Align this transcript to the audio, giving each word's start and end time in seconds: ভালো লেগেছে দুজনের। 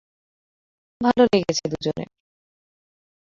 ভালো 1.01 1.23
লেগেছে 1.31 1.65
দুজনের। 1.71 2.09